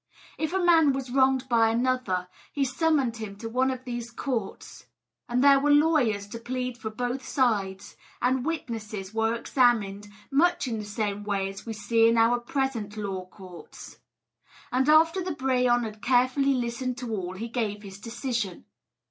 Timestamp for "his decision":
17.83-18.65